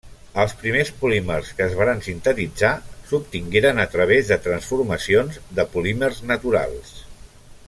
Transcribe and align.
Els 0.43 0.53
primers 0.61 0.87
polímers 1.01 1.51
que 1.59 1.63
es 1.65 1.75
varen 1.81 2.01
sintetitzar 2.07 2.71
s'obtingueren 3.11 3.83
a 3.85 3.87
través 3.97 4.33
de 4.33 4.41
transformacions 4.49 5.41
de 5.61 5.71
polímers 5.77 6.25
naturals. 6.35 6.95